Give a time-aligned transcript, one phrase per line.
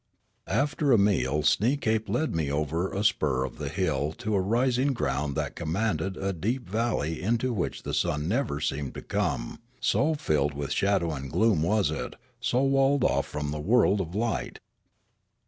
[0.47, 4.93] After a meal Sneekape led me over a spur of the hill to a rising
[4.93, 10.15] ground that commanded a deep valley into which the sun never seemed to come, so
[10.15, 14.59] filled with shadow and gloom was it, so walled off from the world of light.